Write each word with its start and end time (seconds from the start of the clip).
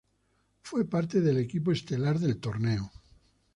Fue 0.63 0.85
parte 0.89 1.21
del 1.21 1.37
equipo 1.37 1.71
estelar 1.71 2.17
del 2.17 2.39
torneo. 2.39 2.91